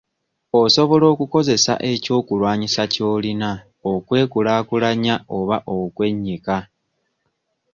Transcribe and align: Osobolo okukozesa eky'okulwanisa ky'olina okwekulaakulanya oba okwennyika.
Osobolo 0.61 1.05
okukozesa 1.13 1.73
eky'okulwanisa 1.91 2.83
ky'olina 2.93 3.49
okwekulaakulanya 3.91 5.15
oba 5.37 5.57
okwennyika. 5.75 6.57